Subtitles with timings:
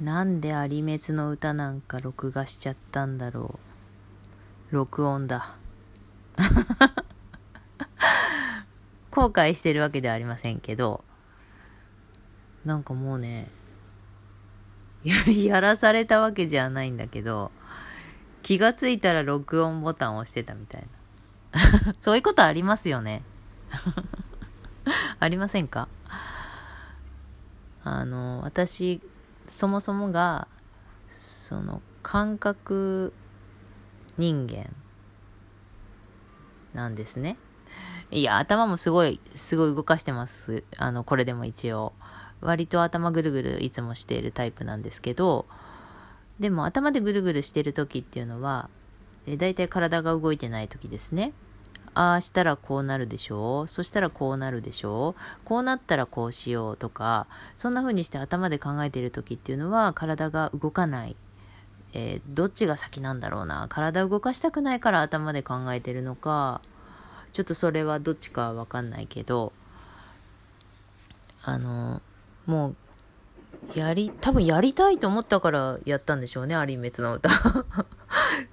[0.00, 3.58] なんで有滅の歌なんか録画しちゃったんだろ
[4.72, 4.74] う。
[4.74, 5.54] 録音だ。
[9.10, 11.04] 後悔してるわけではありませんけど、
[12.64, 13.48] なんかもうね、
[15.04, 17.52] やらされたわけじゃないんだけど、
[18.42, 20.86] 気がついたら録音ボタンを押してたみたい
[21.52, 21.94] な。
[22.00, 23.22] そういうことありますよね。
[25.20, 25.88] ありませんか？
[27.84, 29.00] あの、私、
[29.46, 30.48] そもそもが、
[31.10, 33.12] その、感覚
[34.18, 34.74] 人間
[36.74, 37.36] なんですね。
[38.10, 40.64] いや、頭もすごい、すごい動かしてます。
[40.76, 41.92] あの、これでも一応。
[42.40, 45.46] 割と頭ぐるぐるいつもしているタイプなんですけど、
[46.38, 48.68] でも頭でぐるぐるしてる時っていうのは、
[49.26, 51.32] え大体体が動いてない時ですね。
[51.94, 53.62] ああしたらこうなるでしょ？
[53.62, 55.14] うそしたらこうなるでしょ？
[55.16, 57.26] うこうなったらこうしようとか
[57.56, 61.16] そんな風にして頭で考えている時っていうのは体が動かない、
[61.92, 63.66] えー、どっちが先なんだろうな？
[63.68, 66.60] 体を動かしたくないから頭で考えてるのか
[67.32, 69.52] ちょっとそれはどっちかわかんないけど
[71.42, 72.02] あの
[72.46, 72.76] もう
[73.78, 77.30] やり多分やりたいと思ったからやったんでしょうね有滅の歌。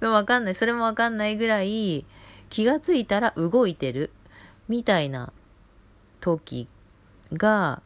[0.00, 0.54] わかんない。
[0.54, 2.06] それもわかんないぐらい
[2.52, 4.10] 気がついたら動いてる。
[4.68, 5.32] みたいな
[6.20, 6.68] 時
[7.32, 7.80] が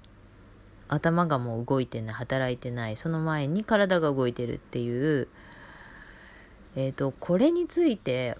[0.89, 2.97] 頭がもう動いてない働いてない。
[2.97, 5.29] その前に体が動いてるっていう。
[6.75, 8.37] えっ、ー、とこれについて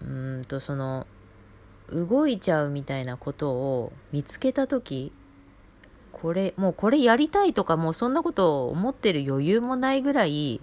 [0.00, 0.04] う
[0.38, 1.06] んとその
[1.90, 5.12] 動いちゃうみたいなことを見つけた時
[6.10, 10.62] これもうこれやりたいとかもうそんなことを思ってる余裕もないぐらい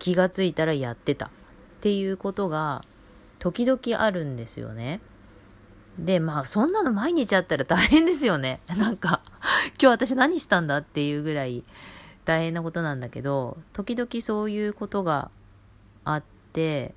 [0.00, 1.30] 気がついたらやってたっ
[1.80, 2.84] ていうことが
[3.42, 5.00] 時々あるんですよね。
[5.98, 8.60] で、まあ、そんなの毎日あったら大変ですよね。
[8.78, 9.20] なんか、
[9.70, 11.64] 今日私何したんだっていうぐらい
[12.24, 15.28] 大変なことなんだけど、時々そういうことが
[16.04, 16.94] あって、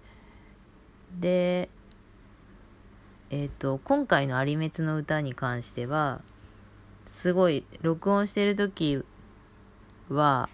[1.19, 1.67] で、
[3.31, 6.22] えっ、ー、と、今回の有滅の歌に関しては、
[7.07, 9.03] すごい、録音してる時
[10.09, 10.47] は、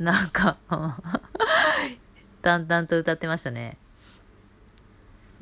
[0.00, 0.56] なんか
[2.42, 3.78] 淡々と歌ってましたね。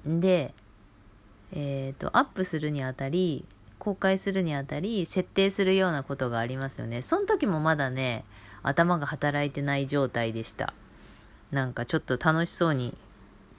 [0.07, 0.55] で、
[1.53, 3.45] えっ、ー、と、アップするにあたり、
[3.79, 7.03] 公開するにあたり、設定するようなことがありますよね。
[7.03, 8.25] その時もまだね、
[8.63, 10.73] 頭が働いてない状態でした。
[11.51, 12.97] なんかちょっと楽しそうに、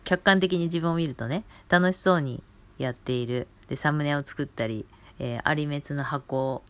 [0.03, 2.43] 客観的に自分を見るとね、楽しそうに
[2.77, 3.47] やっている。
[3.69, 4.85] で、サムネを作ったり、
[5.19, 6.63] えー、有滅の箱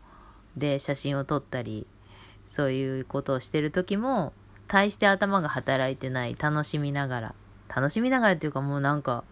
[0.56, 1.88] で写真を撮ったり、
[2.48, 4.34] そういうことをしてる時も、
[4.68, 7.36] 大して頭が働いてない、楽しみながら。
[7.68, 9.24] 楽しみながらっていうかもうなんか、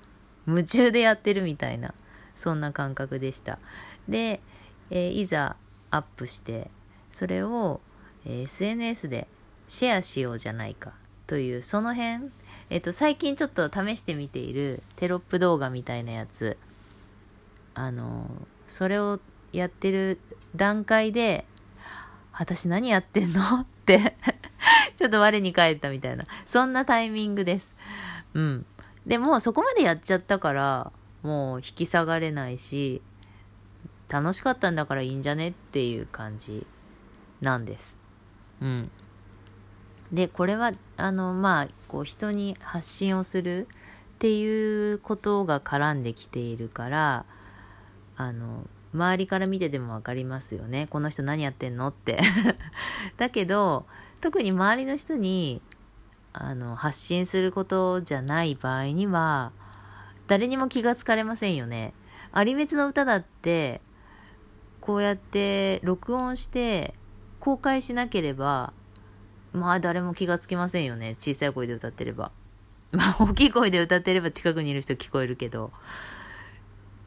[0.48, 1.94] 夢中でやってるみたいな
[2.36, 3.60] そんな感覚でした。
[4.08, 4.42] で、
[4.90, 5.56] えー、いざ
[5.92, 6.70] アップして
[7.12, 7.82] それを、
[8.26, 9.28] えー、SNS で
[9.68, 10.94] シェアしようじゃないか
[11.28, 12.32] というその辺、
[12.70, 16.58] えっ、ー、と最近ちょっと試してみているテロップ動画みたいなやつ。
[17.76, 18.30] あの
[18.68, 19.20] それを
[19.52, 20.20] やってる
[20.56, 21.46] 段階で
[22.32, 23.62] 私何やってんの？
[23.62, 24.16] って
[24.96, 27.74] ちょっと我に返ったみたいなそんなタイミングです。
[28.34, 28.66] うん。
[29.06, 30.92] でもそこまでやっちゃったから
[31.24, 33.02] もう引き下がれないし
[34.10, 36.66] 楽しかったんだからいいんじゃねっていう感じ
[37.42, 37.98] なんです。
[38.62, 38.92] うん。
[40.12, 43.68] でこれはあのまあこう人に発信をするっ
[44.20, 47.26] ていうことが絡んできているから
[48.16, 52.22] あの周りから見てでも分かりますよねこの人何やってんのって
[53.18, 53.86] だけど
[54.22, 55.62] 特に周りの人に
[56.34, 59.52] あの発信することじゃない場合には
[60.28, 61.94] 誰にも気がつかれませんよね。
[62.36, 63.82] 有滅の歌だって
[64.82, 66.96] こうやって録音して
[67.40, 68.74] 公開しなければ
[69.54, 72.32] まあ誰も気がつきませんよね小さい声で歌ってれば。
[72.92, 75.72] まあ大きい声で歌ってれば近くにいる人聞こえるけど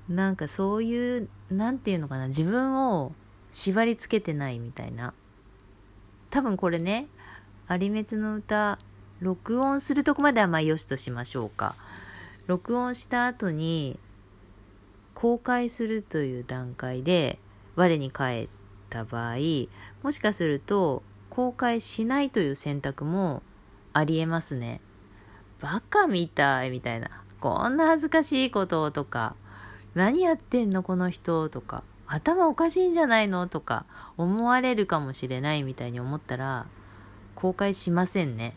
[0.09, 3.13] なんかそういう何て言うのかな自分を
[3.53, 5.15] 縛りつけてないみたいな
[6.31, 7.07] 多分これね
[7.71, 8.79] 有滅の歌
[9.21, 11.75] 録音するとこまではまあよしとしましょうか。
[12.47, 13.99] 録音した後に
[15.15, 17.39] 公開するという段階で
[17.75, 18.49] 我に返っ
[18.91, 19.37] た場合
[20.03, 23.43] もしかすると公開しないという選択も
[23.93, 24.81] ありえますね。
[25.61, 27.11] バカみたいみたいな。
[27.41, 29.35] こんな恥ずかしいこととか
[29.95, 33.85] 何やってんのこの人とか頭おかしいんじゃないのとか
[34.17, 36.67] 思われるかもしれないみたいに思ったら
[37.35, 38.55] 公開しませんね。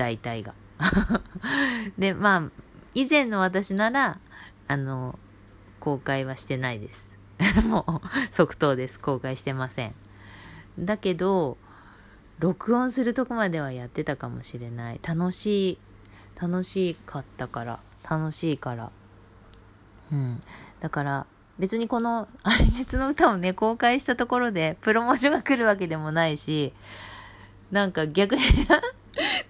[0.00, 0.54] 大体が。
[1.98, 2.50] で、まあ、
[2.94, 4.18] 以前の私なら、
[4.66, 5.18] あの、
[5.78, 7.12] 公開はしてないです。
[7.68, 8.98] もう、即答です。
[8.98, 9.94] 公開してません。
[10.78, 11.58] だけど、
[12.38, 15.78] 録音するとこまではやってたかもしれない楽しい
[16.40, 18.90] 楽しかったから楽しいから
[20.10, 20.40] うん
[20.80, 21.26] だから
[21.58, 26.72] 別にこの「アイメツの歌」をね公開したところでプロモーションが来るわけでもないし
[27.70, 28.42] なんか逆に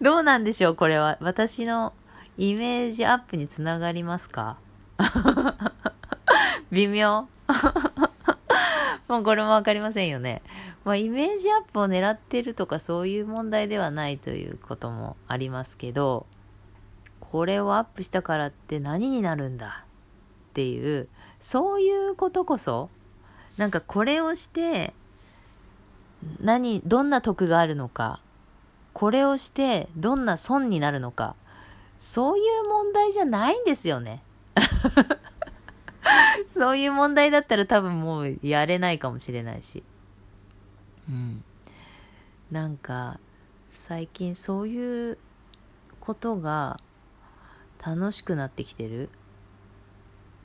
[0.03, 1.19] どうなんでしょうこれは。
[1.21, 1.93] 私の
[2.39, 4.57] イメージアップにつながりますか？
[6.73, 7.29] 微妙。
[9.09, 10.41] もうこれもわかりませんよね。
[10.85, 16.27] まあ、イメージアップを狙ってるとかそういう問題ではないということもありますけど、
[17.19, 19.85] これをアップしたからって何になるんだ？
[20.51, 21.09] っていう、
[21.41, 22.89] そういうことこそ、
[23.59, 24.95] なんかこれをして、
[26.41, 28.21] 何、どんな得があるのか、
[28.93, 31.37] これをしてどんな損になるのか、
[31.99, 34.23] そういう問題じゃないんですよね。
[36.49, 39.83] そういう問題だったら多分もうやれないかもしれないし。
[41.09, 41.45] うん。
[42.51, 43.21] なんか、
[43.71, 45.19] 最近そういう
[46.01, 46.79] ことが
[47.85, 49.09] 楽しくなってきてる。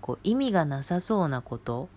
[0.01, 1.89] こう、意味がなさそうなこと。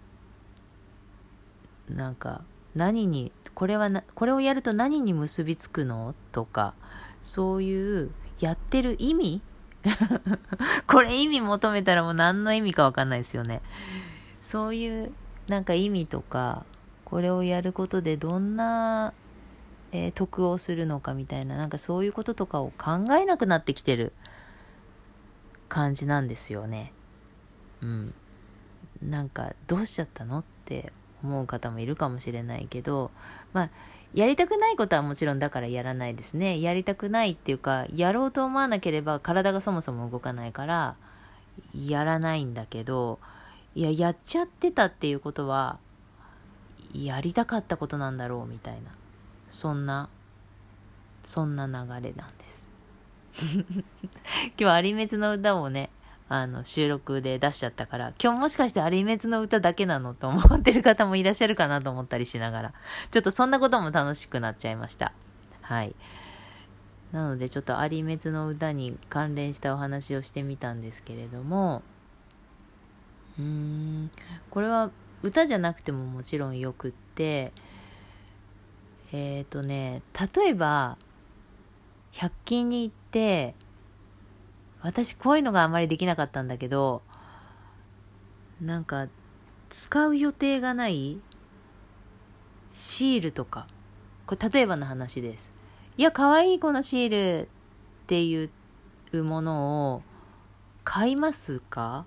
[1.89, 2.43] なんか、
[2.75, 6.15] 何に、これはな、これをやると何に結びつくの？
[6.31, 6.75] とか、
[7.21, 9.43] そういうやってる意味？
[10.87, 13.61] これ意味求めたらもう何の意味かわかんないですよね。
[14.43, 15.13] そういう
[15.49, 16.67] なんか意味とか、
[17.05, 19.13] これをやることでどんな、
[19.91, 24.13] えー、得をするのかみたいな、なんかそういうこととかを考えなくなってきてる
[25.69, 26.93] 感じなんですよね。
[27.81, 28.15] うん。
[29.03, 30.39] なんかどうしちゃったの？
[30.39, 30.93] って
[31.23, 33.11] 思う方もいるかもしれないけど、
[33.53, 33.71] まあ
[34.15, 36.61] やりたくないことはもちろんだからやらないですね。
[36.61, 40.97] やりたくないっていうか、やろうと思わなければ体がそもそも動かないから、
[41.75, 43.19] やらないんだけど、
[43.75, 45.79] いや、やっちゃってたっていうことは、
[46.95, 48.91] やりたかったことなんだろうみたいな、
[49.49, 50.09] そんな、
[51.23, 52.71] そんな流れなんです。
[53.45, 55.91] 今日は有滅の歌をね、
[56.29, 62.73] あの、収録で出しちゃったから、今日もしかして有滅の歌だけなのと思ってる方もいらっしゃるかなと思ったりしながら、
[63.11, 65.13] ちょっとそんなことも楽しくなっちゃいました。
[65.63, 65.95] はい。
[67.13, 71.83] なのでちょっと有滅の歌に関連したお話をしてみたんですけれども、
[73.39, 74.11] うーん、
[74.51, 74.91] これは
[75.23, 77.53] 歌じゃなくてももちろんよくって、
[79.13, 80.03] えっ、ー、とね、
[80.37, 80.99] 例えば、
[82.13, 83.55] 100均に行って、
[84.81, 87.03] 私こういうのがあまりできなかったんだけど、
[88.61, 89.09] なんか、
[89.71, 91.21] 使う予定がない
[92.71, 93.67] シールとか。
[94.27, 95.57] これ例えばの話です。
[95.97, 97.49] いや、可愛いこのシールっ
[98.07, 98.51] てい
[99.13, 100.03] うものを
[100.85, 102.07] 買いますか？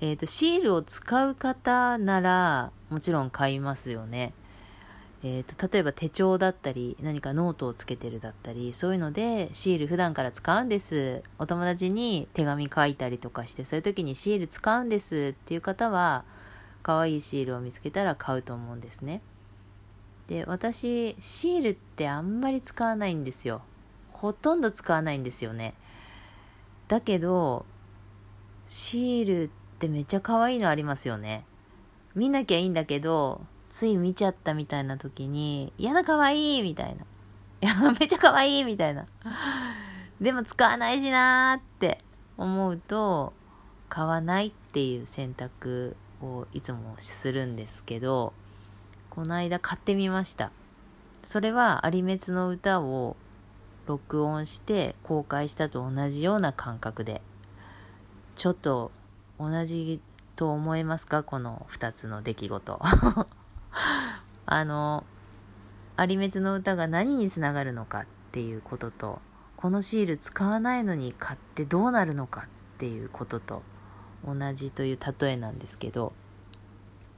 [0.00, 4.32] えっ、ー、と、シールを使う方ならもちろん買いますよね。
[5.24, 11.22] えーと、例えば手帳だったり何かノートをつけてるだったりそういうのでシール普段から使うんです。
[11.38, 16.24] お友達に手紙書いたりとかしてそういう時にシール使うんですっていう方は
[16.82, 19.20] 可愛いシールを見つけたら買うと思うんですね。
[20.28, 23.62] で私シールってあんまり使わないんですよ。
[24.12, 25.74] ほとんど使わないんですよね。
[26.86, 27.66] だけど
[28.68, 29.50] シールっ
[29.80, 31.44] てめっちゃ可愛いのありますよね。
[32.14, 37.04] 見なきゃいいんだけどつい見ちゃったみたいな時に、やだ、かわいいみたいな。
[37.60, 39.06] や、めっちゃかわいいみたいな。
[40.20, 41.98] でも使わないしなーって
[42.36, 43.32] 思うと、
[43.88, 48.32] 買わないっていう選択をいつもするんですけど、
[49.10, 50.50] この間買ってみました。
[51.22, 53.16] それは、有滅の歌を
[53.86, 57.22] 録音して公開したと同じような感覚で、
[58.36, 58.92] ちょっと
[59.38, 60.00] 同じ
[60.36, 61.22] と思えますか？
[61.22, 62.80] この2つの出来事。
[64.50, 65.04] あの
[65.98, 69.20] 有滅の歌が何につながるのかっていうことと
[69.56, 73.62] このシール使わないのに買ってどうなるのかっていうことと
[74.24, 76.14] 同じという例えなんですけど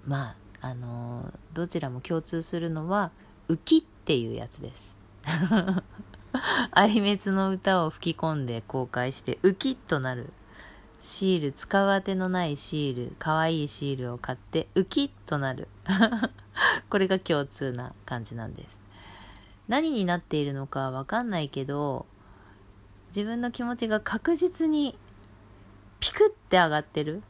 [0.04, 3.12] まああのどちらも共通するのは
[3.48, 5.82] 浮きっていうやつです 有
[6.74, 10.32] 滅の歌を吹き込んで公開して浮きっとなる
[11.02, 15.66] シール、使う当てのないシール、かわいいシールを買って、ウキッとなる。
[16.90, 18.80] これが共通な感じなんです。
[19.68, 22.06] 何になっているのかわかんないけど、
[23.08, 24.98] 自分の気持ちが確実に
[26.00, 27.22] ピクって上がってる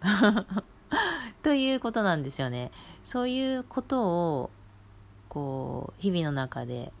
[1.42, 2.70] ということなんですよね。
[3.02, 4.50] そういうことを、
[5.28, 6.92] こう、日々の中で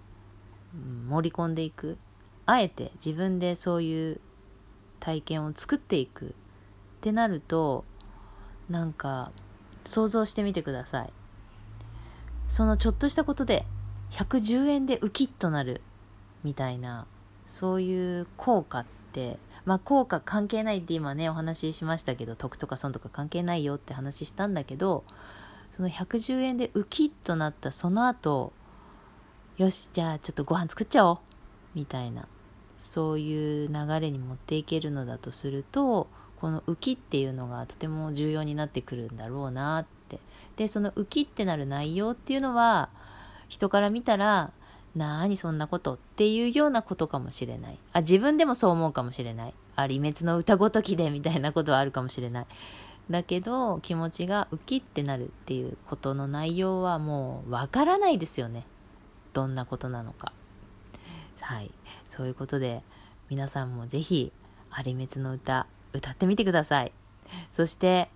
[1.08, 1.98] 盛り込んでいく。
[2.46, 4.20] あえて自分でそういう
[5.00, 6.30] 体験を作っていくっ
[7.00, 7.84] てなると
[8.68, 9.32] なんか
[9.84, 11.12] 想像してみてください
[12.48, 13.64] そのちょっとしたことで
[14.12, 15.80] 110円でウキッとなる
[16.44, 17.06] みたいな
[17.46, 25.04] そういう効果ってまあ効果関係ないって今ねお話ししましたけど得とか損とか関係ないよって話したんだけど
[25.70, 28.52] その110円でウキッとなったその後
[29.56, 31.18] よしじゃあちょっとご飯作っちゃおう
[31.74, 32.28] みたいな
[32.80, 36.08] そういう流れに持っていけるのだとすると
[36.40, 40.20] この浮きっていうのがとても重要になってくるんだろうなっって。
[40.56, 42.88] でその浮きってなる内容っていうのは
[43.48, 44.52] 人から見たら
[44.94, 47.78] なあにそんなことっていうようなことかもしれない。
[47.92, 49.54] あ自分でもそう思うかもしれない。
[49.76, 52.46] あ離滅の歌ごときでみたいなことはあるかもしれない。
[53.10, 58.64] だけど気持ちがウキってなるっていうことの内容はもうわからないですよね。
[59.32, 60.32] どんなことなのか。
[61.40, 61.70] はい。
[62.08, 62.82] そういうことで
[63.28, 64.32] 皆さんもぜひ
[64.78, 66.92] 有滅の歌歌ってみてください。
[67.50, 68.08] そして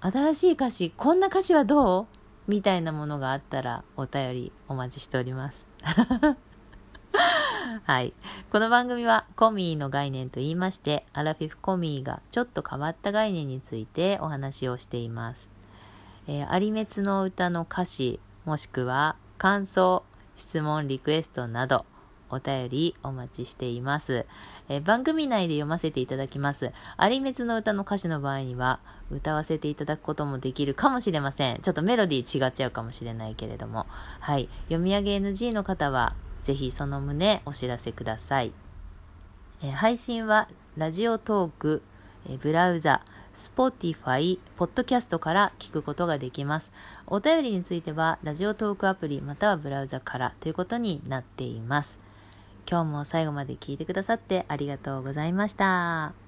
[0.00, 2.06] 新しい歌詞こんな歌詞はどう？
[2.46, 5.66] みたいなものがあったらお便りお待ちしております
[7.84, 8.12] はい。
[8.50, 15.50] この番組はコミーの概念と言いまして、アラフィフコミーがちょっと変わった概念についてお話をしています。
[16.26, 20.04] えー、有滅の歌の歌詞、もしくは感想、
[20.36, 21.86] 質問、リクエストなど、
[22.30, 24.26] お便りお待ちしています。
[24.68, 26.72] え、番組内で読ませていただきます。
[27.00, 28.80] 有滅の歌の歌詞の場合には、
[29.10, 31.58] 歌わせていただくこともできるかもしれません。
[31.60, 33.86] ちょっとメロディー違っちゃうかもしれないけれども。
[34.20, 34.48] はい。
[34.64, 38.52] 読み上げ NG の方は、ぜひその旨お知らせください。
[39.62, 41.82] え、配信は、ラジオトーク、
[42.28, 43.02] え、ブラウザ、
[43.34, 46.72] Spotify、Podcast から聞くことができます。
[47.06, 52.07] お便りについては、ラジオトークアプリまたはブラウザからということになっています。
[52.70, 56.27] 今日も最後まで聞いてくださってありがとうございました。